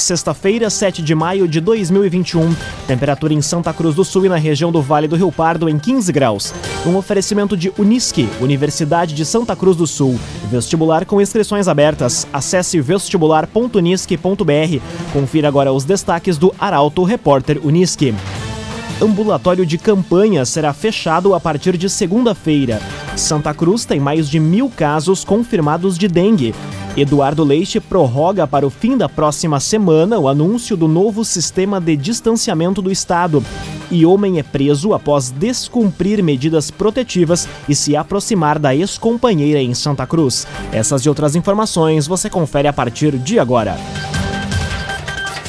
[0.00, 2.54] sexta-feira, 7 de maio de 2021.
[2.86, 5.78] Temperatura em Santa Cruz do Sul e na região do Vale do Rio Pardo em
[5.78, 6.52] 15 graus.
[6.86, 10.18] Um oferecimento de Unisque, Universidade de Santa Cruz do Sul.
[10.50, 12.26] Vestibular com inscrições abertas.
[12.32, 15.12] Acesse vestibular.unisque.br.
[15.12, 18.14] Confira agora os destaques do Arauto Repórter Unisque
[19.00, 22.80] ambulatório de campanha será fechado a partir de segunda-feira.
[23.16, 26.54] Santa Cruz tem mais de mil casos confirmados de dengue.
[26.96, 31.96] Eduardo Leite prorroga para o fim da próxima semana o anúncio do novo sistema de
[31.96, 33.42] distanciamento do Estado.
[33.90, 40.06] E homem é preso após descumprir medidas protetivas e se aproximar da ex-companheira em Santa
[40.06, 40.46] Cruz.
[40.72, 43.76] Essas e outras informações você confere a partir de agora.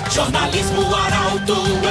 [0.09, 1.90] Jornalismo Arauto ação.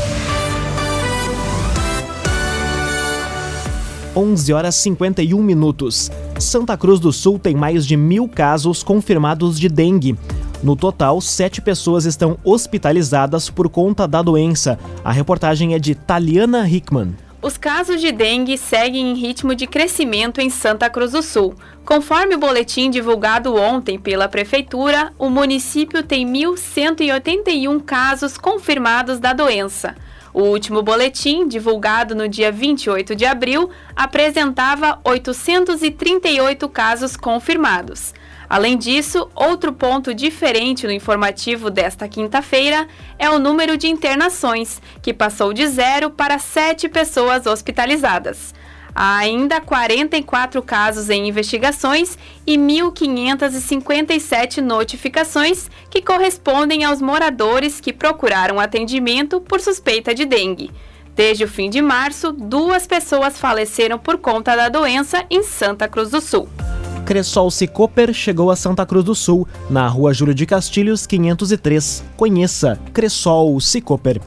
[4.15, 6.11] 11 horas 51 minutos.
[6.37, 10.17] Santa Cruz do Sul tem mais de mil casos confirmados de dengue.
[10.61, 14.77] No total, sete pessoas estão hospitalizadas por conta da doença.
[15.03, 17.15] A reportagem é de Taliana Hickman.
[17.41, 21.55] Os casos de dengue seguem em ritmo de crescimento em Santa Cruz do Sul.
[21.83, 29.95] Conforme o boletim divulgado ontem pela Prefeitura, o município tem 1.181 casos confirmados da doença.
[30.33, 38.13] O último boletim, divulgado no dia 28 de abril, apresentava 838 casos confirmados.
[38.49, 42.85] Além disso, outro ponto diferente no informativo desta quinta-feira
[43.17, 48.53] é o número de internações, que passou de zero para sete pessoas hospitalizadas.
[48.93, 58.59] Há ainda 44 casos em investigações e 1.557 notificações que correspondem aos moradores que procuraram
[58.59, 60.71] atendimento por suspeita de dengue.
[61.15, 66.09] Desde o fim de março, duas pessoas faleceram por conta da doença em Santa Cruz
[66.09, 66.47] do Sul.
[67.05, 72.03] Cressol Cicoper chegou a Santa Cruz do Sul, na rua Júlio de Castilhos, 503.
[72.15, 74.21] Conheça Cressol Cicoper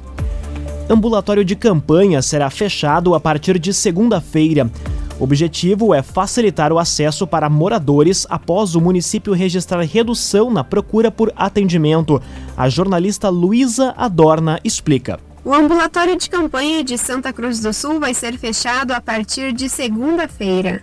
[0.88, 4.70] ambulatório de campanha será fechado a partir de segunda-feira.
[5.18, 11.10] O objetivo é facilitar o acesso para moradores após o município registrar redução na procura
[11.10, 12.20] por atendimento.
[12.56, 15.20] A jornalista Luísa Adorna explica.
[15.44, 19.68] O ambulatório de campanha de Santa Cruz do Sul vai ser fechado a partir de
[19.68, 20.82] segunda-feira.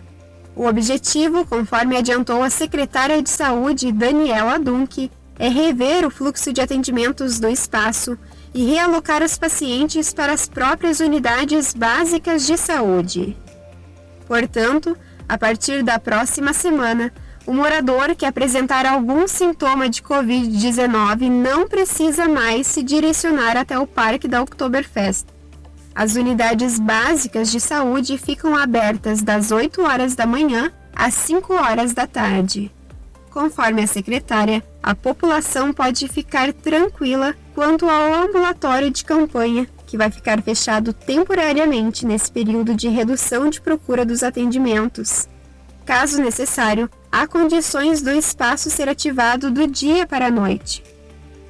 [0.55, 6.61] O objetivo, conforme adiantou a secretária de Saúde Daniela Dunque, é rever o fluxo de
[6.61, 8.17] atendimentos do espaço
[8.53, 13.37] e realocar os pacientes para as próprias unidades básicas de saúde.
[14.27, 14.97] Portanto,
[15.27, 17.11] a partir da próxima semana,
[17.45, 23.87] o morador que apresentar algum sintoma de Covid-19 não precisa mais se direcionar até o
[23.87, 25.25] parque da Oktoberfest.
[25.93, 31.93] As unidades básicas de saúde ficam abertas das 8 horas da manhã às 5 horas
[31.93, 32.71] da tarde.
[33.29, 40.09] Conforme a secretária, a população pode ficar tranquila quanto ao ambulatório de campanha, que vai
[40.09, 45.27] ficar fechado temporariamente nesse período de redução de procura dos atendimentos.
[45.85, 50.83] Caso necessário, há condições do espaço ser ativado do dia para a noite.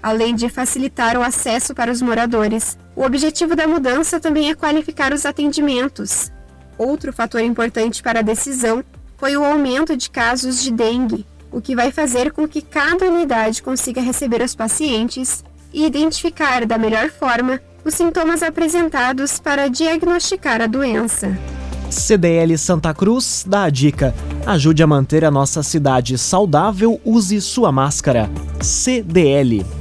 [0.01, 5.13] Além de facilitar o acesso para os moradores, o objetivo da mudança também é qualificar
[5.13, 6.31] os atendimentos.
[6.77, 8.83] Outro fator importante para a decisão
[9.17, 13.61] foi o aumento de casos de dengue, o que vai fazer com que cada unidade
[13.61, 20.67] consiga receber os pacientes e identificar da melhor forma os sintomas apresentados para diagnosticar a
[20.67, 21.37] doença.
[21.89, 24.13] CDL Santa Cruz dá a dica:
[24.45, 28.29] ajude a manter a nossa cidade saudável, use sua máscara.
[28.61, 29.80] CDL.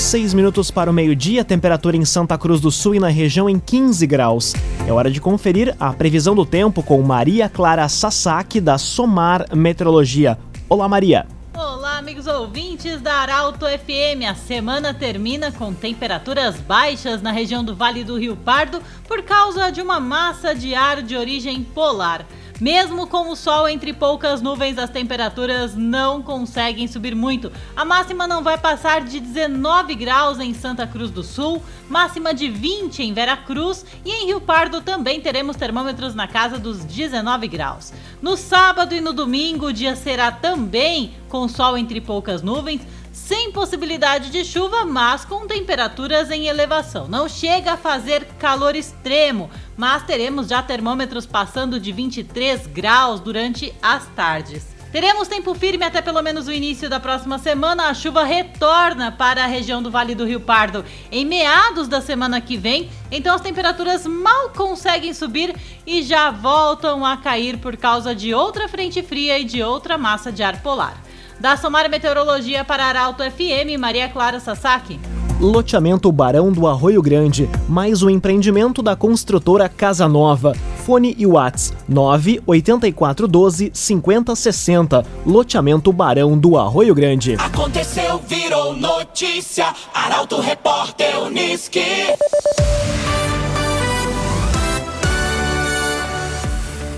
[0.00, 3.60] Seis minutos para o meio-dia, temperatura em Santa Cruz do Sul e na região em
[3.60, 4.54] 15 graus.
[4.88, 10.38] É hora de conferir a previsão do tempo com Maria Clara Sasaki, da Somar Meteorologia.
[10.70, 11.26] Olá, Maria.
[11.54, 14.24] Olá, amigos ouvintes da Arauto FM.
[14.28, 19.70] A semana termina com temperaturas baixas na região do Vale do Rio Pardo por causa
[19.70, 22.24] de uma massa de ar de origem polar.
[22.60, 27.50] Mesmo com o sol entre poucas nuvens, as temperaturas não conseguem subir muito.
[27.74, 32.50] A máxima não vai passar de 19 graus em Santa Cruz do Sul, máxima de
[32.50, 37.48] 20 em Vera Cruz e em Rio Pardo também teremos termômetros na casa dos 19
[37.48, 37.94] graus.
[38.20, 43.52] No sábado e no domingo, o dia será também com sol entre poucas nuvens, sem
[43.52, 47.08] possibilidade de chuva, mas com temperaturas em elevação.
[47.08, 53.74] Não chega a fazer calor extremo, mas teremos já termômetros passando de 23 graus durante
[53.82, 54.80] as tardes.
[54.92, 57.88] Teremos tempo firme até pelo menos o início da próxima semana.
[57.88, 62.40] A chuva retorna para a região do Vale do Rio Pardo em meados da semana
[62.40, 62.90] que vem.
[63.08, 65.54] Então as temperaturas mal conseguem subir
[65.86, 70.32] e já voltam a cair por causa de outra frente fria e de outra massa
[70.32, 71.00] de ar polar.
[71.40, 75.00] Da Somar Meteorologia para Arauto FM, Maria Clara Sasaki.
[75.40, 80.52] Loteamento Barão do Arroio Grande, mais um empreendimento da construtora Casa Nova.
[80.84, 85.02] Fone e Whats 98412 5060.
[85.24, 87.36] Loteamento Barão do Arroio Grande.
[87.38, 89.72] Aconteceu, virou notícia.
[89.94, 91.80] Arauto Repórter Uniski.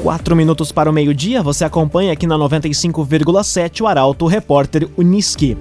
[0.02, 5.56] Quatro minutos para o meio-dia, você acompanha aqui na 95,7 o Arauto Repórter Uniski.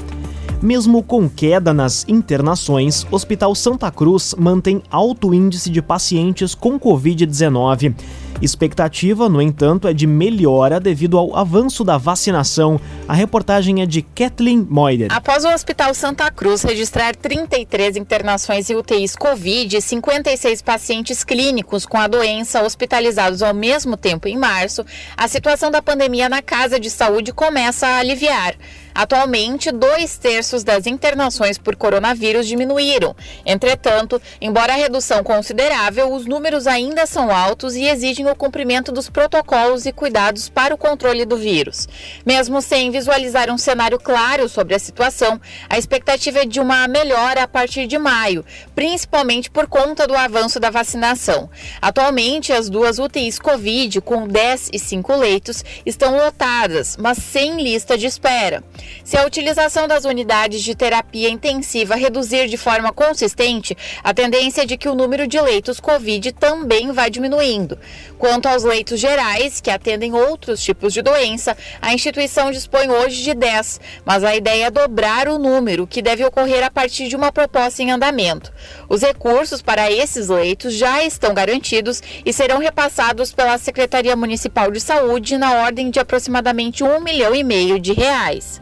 [0.59, 7.93] Mesmo com queda nas internações, Hospital Santa Cruz mantém alto índice de pacientes com Covid-19.
[8.41, 12.81] Expectativa, no entanto, é de melhora devido ao avanço da vacinação.
[13.07, 15.09] A reportagem é de Kathleen Moider.
[15.11, 21.85] Após o Hospital Santa Cruz registrar 33 internações e UTIs Covid e 56 pacientes clínicos
[21.85, 24.83] com a doença hospitalizados ao mesmo tempo em março,
[25.15, 28.55] a situação da pandemia na casa de saúde começa a aliviar.
[28.93, 33.15] Atualmente, dois terços das internações por coronavírus diminuíram.
[33.45, 39.09] Entretanto, embora a redução considerável, os números ainda são altos e exigem o cumprimento dos
[39.09, 41.87] protocolos e cuidados para o controle do vírus.
[42.25, 45.39] Mesmo sem visualizar um cenário claro sobre a situação,
[45.69, 48.45] a expectativa é de uma melhora a partir de maio,
[48.75, 51.49] principalmente por conta do avanço da vacinação.
[51.81, 57.97] Atualmente, as duas UTIs Covid, com 10 e 5 leitos, estão lotadas, mas sem lista
[57.97, 58.63] de espera.
[59.03, 64.65] Se a utilização das unidades de terapia intensiva reduzir de forma consistente, a tendência é
[64.65, 67.77] de que o número de leitos Covid também vai diminuindo.
[68.17, 73.33] Quanto aos leitos gerais, que atendem outros tipos de doença, a instituição dispõe hoje de
[73.33, 77.31] 10, mas a ideia é dobrar o número, que deve ocorrer a partir de uma
[77.31, 78.53] proposta em andamento.
[78.87, 84.79] Os recursos para esses leitos já estão garantidos e serão repassados pela Secretaria Municipal de
[84.79, 88.61] Saúde na ordem de aproximadamente um milhão e meio de reais.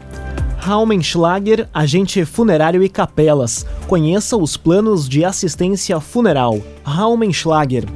[0.60, 3.64] Raumenschlager, agente funerário e capelas.
[3.88, 6.60] Conheça os planos de assistência funeral.
[6.84, 7.86] Raumenschlager.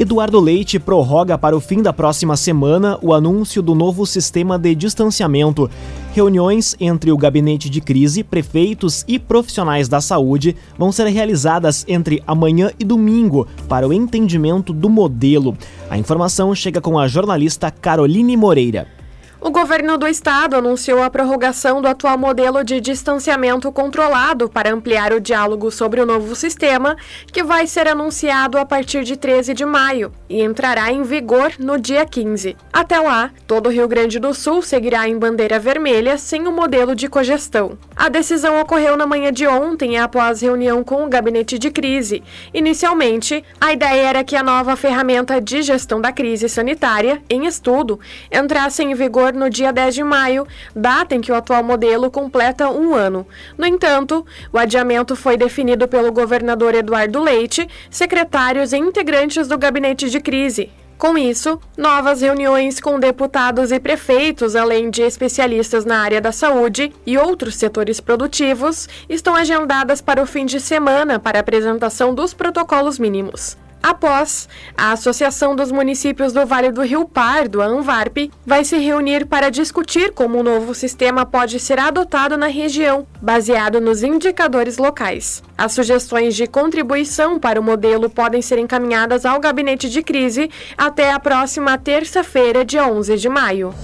[0.00, 4.74] Eduardo Leite prorroga para o fim da próxima semana o anúncio do novo sistema de
[4.74, 5.68] distanciamento.
[6.14, 12.22] Reuniões entre o gabinete de crise, prefeitos e profissionais da saúde vão ser realizadas entre
[12.26, 15.54] amanhã e domingo para o entendimento do modelo.
[15.90, 18.97] A informação chega com a jornalista Caroline Moreira.
[19.40, 25.12] O governo do estado anunciou a prorrogação do atual modelo de distanciamento controlado para ampliar
[25.12, 26.96] o diálogo sobre o novo sistema,
[27.32, 31.78] que vai ser anunciado a partir de 13 de maio e entrará em vigor no
[31.78, 32.56] dia 15.
[32.72, 36.96] Até lá, todo o Rio Grande do Sul seguirá em bandeira vermelha sem o modelo
[36.96, 37.78] de cogestão.
[37.94, 42.24] A decisão ocorreu na manhã de ontem após reunião com o gabinete de crise.
[42.52, 48.00] Inicialmente, a ideia era que a nova ferramenta de gestão da crise sanitária, em estudo,
[48.32, 52.70] entrasse em vigor no dia 10 de maio, data em que o atual modelo completa
[52.70, 53.26] um ano.
[53.56, 60.08] No entanto, o adiamento foi definido pelo governador Eduardo Leite, secretários e integrantes do gabinete
[60.10, 60.70] de crise.
[60.98, 66.92] Com isso, novas reuniões com deputados e prefeitos, além de especialistas na área da saúde
[67.06, 72.98] e outros setores produtivos, estão agendadas para o fim de semana para apresentação dos protocolos
[72.98, 73.56] mínimos.
[73.82, 79.26] Após, a Associação dos Municípios do Vale do Rio Pardo, a ANVARP, vai se reunir
[79.26, 85.42] para discutir como o novo sistema pode ser adotado na região, baseado nos indicadores locais.
[85.56, 91.12] As sugestões de contribuição para o modelo podem ser encaminhadas ao gabinete de crise até
[91.12, 93.74] a próxima terça-feira, dia 11 de maio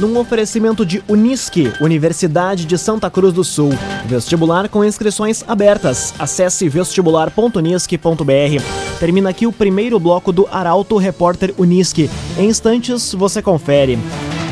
[0.00, 3.70] num oferecimento de Unisque, Universidade de Santa Cruz do Sul.
[4.06, 6.14] Vestibular com inscrições abertas.
[6.18, 8.64] Acesse vestibular.unisque.br.
[8.98, 12.10] Termina aqui o primeiro bloco do Arauto Repórter Unisque.
[12.38, 13.98] Em instantes você confere.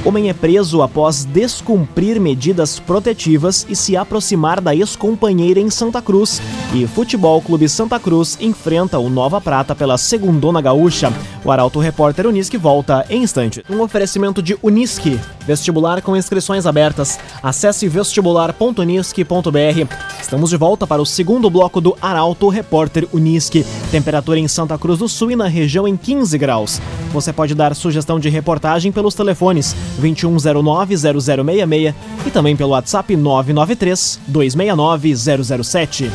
[0.05, 6.41] Homem é preso após descumprir medidas protetivas e se aproximar da ex-companheira em Santa Cruz.
[6.73, 11.13] E Futebol Clube Santa Cruz enfrenta o Nova Prata pela segundona gaúcha.
[11.45, 13.65] O Arauto Repórter Unisque volta em instante.
[13.69, 17.19] Um oferecimento de Unisque Vestibular com inscrições abertas.
[17.43, 19.95] Acesse vestibular.unisque.br.
[20.21, 23.65] Estamos de volta para o segundo bloco do Arauto Repórter Unisque.
[23.91, 26.83] Temperatura em Santa Cruz do Sul e na região em 15 graus.
[27.15, 31.95] Você pode dar sugestão de reportagem pelos telefones 2109-0066
[32.27, 36.11] e também pelo WhatsApp 993-269-007.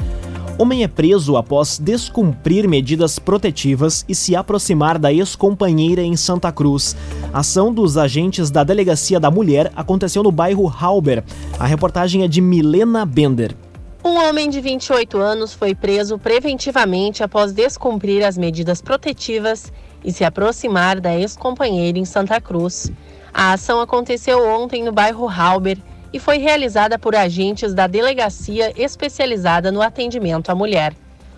[0.57, 6.95] Homem é preso após descumprir medidas protetivas e se aproximar da ex-companheira em Santa Cruz.
[7.33, 11.25] A ação dos agentes da Delegacia da Mulher aconteceu no bairro Halber.
[11.59, 13.53] A reportagem é de Milena Bender.
[14.01, 19.73] Um homem de 28 anos foi preso preventivamente após descumprir as medidas protetivas
[20.05, 22.89] e se aproximar da ex-companheira em Santa Cruz.
[23.33, 25.77] A ação aconteceu ontem no bairro Halber
[26.15, 30.95] e foi realizada por agentes da delegacia especializada no atendimento à mulher.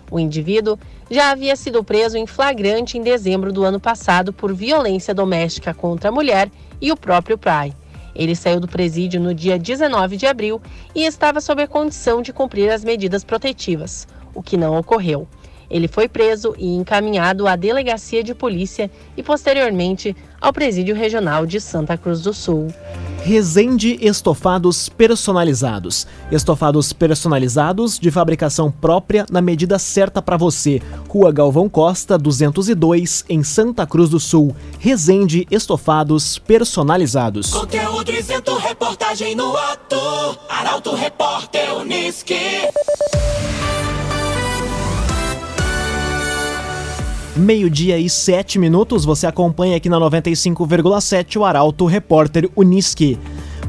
[0.08, 0.78] O indivíduo
[1.10, 6.10] já havia sido preso em flagrante em dezembro do ano passado por violência doméstica contra
[6.10, 6.48] a mulher
[6.80, 7.72] e o próprio pai.
[8.14, 10.62] Ele saiu do presídio no dia 19 de abril
[10.94, 15.26] e estava sob a condição de cumprir as medidas protetivas, o que não ocorreu.
[15.70, 21.60] Ele foi preso e encaminhado à delegacia de polícia e, posteriormente, ao presídio regional de
[21.60, 22.68] Santa Cruz do Sul.
[23.22, 26.06] Resende Estofados Personalizados.
[26.32, 30.80] Estofados personalizados de fabricação própria na medida certa para você.
[31.08, 34.56] Rua Galvão Costa, 202, em Santa Cruz do Sul.
[34.78, 37.52] Resende Estofados Personalizados.
[37.52, 39.98] Conteúdo isento, reportagem no ato.
[40.48, 42.38] Arauto Repórter Unisque.
[47.38, 53.16] Meio-dia e sete minutos, você acompanha aqui na 95,7 o Arauto Repórter Unisque.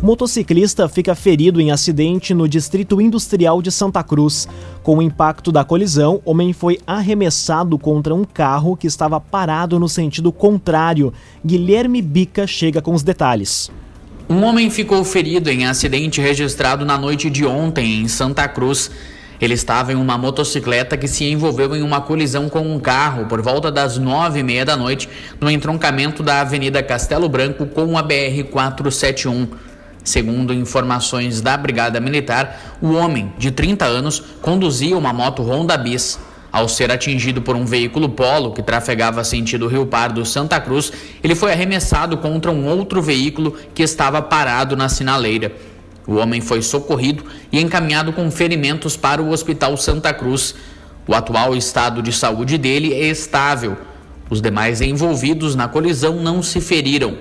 [0.01, 4.47] Motociclista fica ferido em acidente no Distrito Industrial de Santa Cruz.
[4.81, 9.87] Com o impacto da colisão, homem foi arremessado contra um carro que estava parado no
[9.87, 11.13] sentido contrário.
[11.45, 13.69] Guilherme Bica chega com os detalhes.
[14.27, 18.89] Um homem ficou ferido em acidente registrado na noite de ontem em Santa Cruz.
[19.41, 23.41] Ele estava em uma motocicleta que se envolveu em uma colisão com um carro por
[23.41, 25.07] volta das nove e meia da noite
[25.39, 29.47] no entroncamento da Avenida Castelo Branco com a BR-471.
[30.03, 36.19] Segundo informações da Brigada Militar, o homem, de 30 anos, conduzia uma moto Honda Bis.
[36.51, 40.91] Ao ser atingido por um veículo Polo que trafegava sentido Rio Pardo Santa Cruz,
[41.23, 45.51] ele foi arremessado contra um outro veículo que estava parado na sinaleira.
[46.09, 50.55] O homem foi socorrido e encaminhado com ferimentos para o Hospital Santa Cruz.
[51.07, 53.77] O atual estado de saúde dele é estável.
[54.27, 57.15] Os demais envolvidos na colisão não se feriram.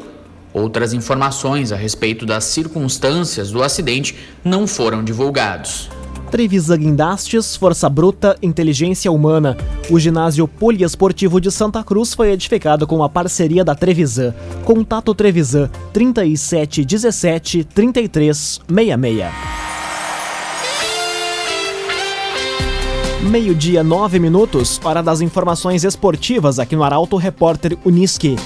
[0.54, 5.90] Outras informações a respeito das circunstâncias do acidente não foram divulgados.
[6.30, 9.56] Trevisan Guindastes, Força Bruta, Inteligência Humana.
[9.90, 14.34] O ginásio poliesportivo de Santa Cruz foi edificado com a parceria da Trevisan.
[14.64, 19.28] Contato Trevisan 3717 3366.
[23.22, 28.36] Meio-dia, nove minutos, hora das informações esportivas aqui no Arauto Repórter Unisque.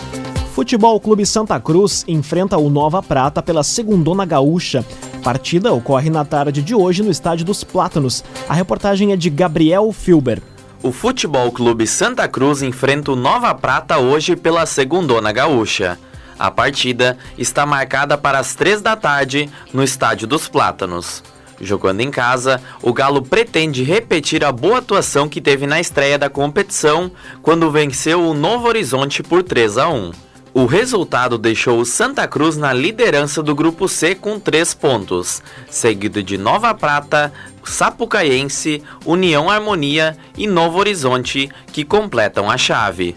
[0.54, 4.84] Futebol Clube Santa Cruz enfrenta o Nova Prata pela Segundona Gaúcha.
[5.22, 8.24] Partida ocorre na tarde de hoje no Estádio dos Plátanos.
[8.48, 10.42] A reportagem é de Gabriel Filber.
[10.82, 15.96] O Futebol Clube Santa Cruz enfrenta o Nova Prata hoje pela Segundona Gaúcha.
[16.36, 21.22] A partida está marcada para as três da tarde no Estádio dos Plátanos.
[21.60, 26.28] Jogando em casa, o Galo pretende repetir a boa atuação que teve na estreia da
[26.28, 30.10] competição, quando venceu o Novo Horizonte por 3 a 1.
[30.54, 36.22] O resultado deixou o Santa Cruz na liderança do grupo C com 3 pontos, seguido
[36.22, 37.32] de Nova Prata,
[37.64, 43.16] Sapucaiense, União Harmonia e Novo Horizonte, que completam a chave.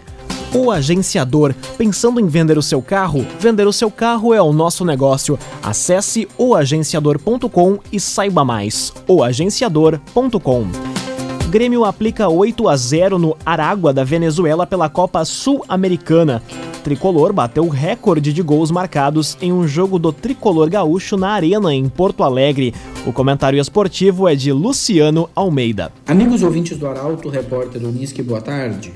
[0.54, 3.26] O agenciador, pensando em vender o seu carro?
[3.38, 5.38] Vender o seu carro é o nosso negócio.
[5.62, 8.94] Acesse oagenciador.com e saiba mais.
[9.06, 10.68] oagenciador.com.
[11.50, 16.42] Grêmio aplica 8 a 0 no Aragua da Venezuela pela Copa Sul-Americana.
[16.86, 21.74] Tricolor bateu o recorde de gols marcados em um jogo do Tricolor Gaúcho na Arena
[21.74, 22.72] em Porto Alegre.
[23.04, 25.92] O comentário esportivo é de Luciano Almeida.
[26.06, 28.92] Amigos ouvintes do Arauto, repórter Unisque, boa tarde.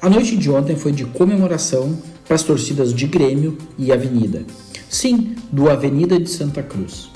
[0.00, 4.46] A noite de ontem foi de comemoração para as torcidas de Grêmio e Avenida.
[4.88, 7.10] Sim, do Avenida de Santa Cruz.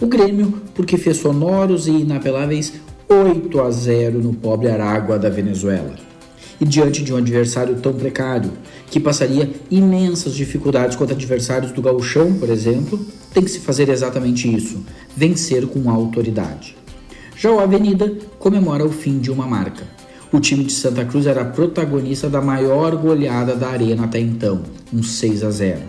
[0.00, 2.72] O Grêmio, porque fez sonoros e inapeláveis
[3.06, 6.07] 8 a 0 no pobre Aragua da Venezuela.
[6.60, 8.50] E diante de um adversário tão precário,
[8.90, 12.98] que passaria imensas dificuldades contra adversários do gauchão, por exemplo,
[13.32, 14.84] tem que se fazer exatamente isso,
[15.16, 16.76] vencer com autoridade.
[17.36, 19.98] Já o Avenida comemora o fim de uma marca
[20.30, 24.62] o time de Santa Cruz era protagonista da maior goleada da arena até então,
[24.92, 25.80] um 6 a 0.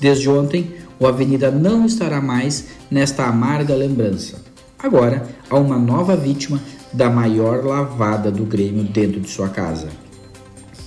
[0.00, 4.42] Desde ontem, o Avenida não estará mais nesta amarga lembrança.
[4.78, 6.60] Agora há uma nova vítima
[6.92, 9.88] da maior lavada do Grêmio dentro de sua casa.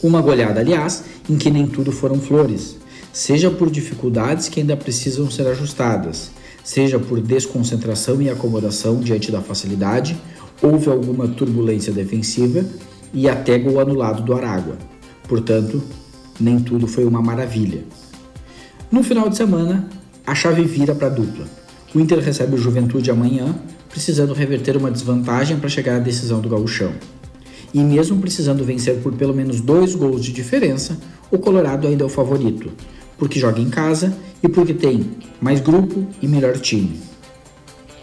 [0.02, 2.78] Uma goleada, aliás, em que nem tudo foram flores,
[3.12, 6.32] seja por dificuldades que ainda precisam ser ajustadas,
[6.64, 10.18] seja por desconcentração e acomodação diante da facilidade
[10.62, 12.66] houve alguma turbulência defensiva
[13.14, 14.78] e até gol anulado do Aragua.
[15.28, 15.82] Portanto,
[16.40, 17.84] nem tudo foi uma maravilha.
[18.92, 19.88] No final de semana,
[20.26, 21.46] a chave vira para a dupla.
[21.94, 23.56] O Inter recebe o Juventude amanhã,
[23.90, 26.94] precisando reverter uma desvantagem para chegar à decisão do gauchão.
[27.74, 30.98] E mesmo precisando vencer por pelo menos dois gols de diferença,
[31.32, 32.72] o Colorado ainda é o favorito,
[33.18, 37.00] porque joga em casa e porque tem mais grupo e melhor time.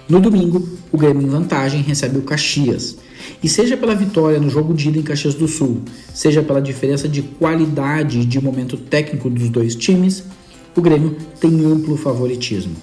[0.08, 2.96] No domingo, o Grêmio em vantagem recebe o Caxias.
[3.42, 5.80] E seja pela vitória no jogo de ida em Caxias do Sul,
[6.14, 10.22] seja pela diferença de qualidade e de momento técnico dos dois times,
[10.76, 12.76] o Grêmio tem amplo favoritismo.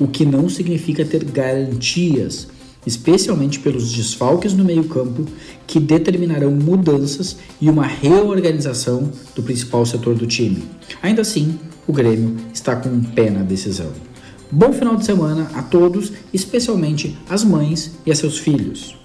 [0.00, 2.46] O que não significa ter garantias,
[2.86, 5.26] especialmente pelos desfalques no meio-campo
[5.66, 10.62] que determinarão mudanças e uma reorganização do principal setor do time.
[11.02, 13.90] Ainda assim, o Grêmio está com um pé na decisão.
[14.50, 18.96] Bom final de semana a todos, especialmente às mães e a seus filhos.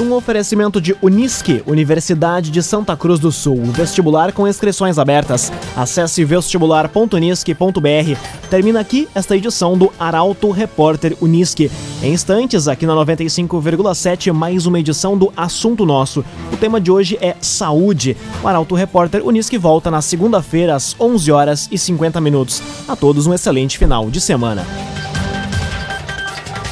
[0.00, 3.62] Um oferecimento de Unisque, Universidade de Santa Cruz do Sul.
[3.66, 5.52] Vestibular com inscrições abertas.
[5.76, 8.18] Acesse vestibular.unisque.br.
[8.48, 11.70] Termina aqui esta edição do Arauto Repórter Unisque.
[12.02, 16.24] Em instantes, aqui na 95,7, mais uma edição do Assunto Nosso.
[16.50, 18.16] O tema de hoje é saúde.
[18.42, 22.62] O Arauto Repórter Unisque volta na segunda-feira às 11 horas e 50 minutos.
[22.88, 24.66] A todos um excelente final de semana.